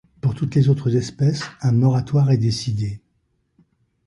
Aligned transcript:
Pour 0.19 0.33
toutes 0.33 0.55
les 0.55 0.67
autres 0.67 0.95
espèces, 0.95 1.43
un 1.61 1.71
moratoire 1.73 2.31
est 2.31 2.37
décidé. 2.37 3.01